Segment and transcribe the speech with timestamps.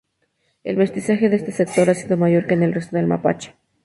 [0.63, 3.53] El mestizaje de este sector ha sido mayor que en el resto del mapuche.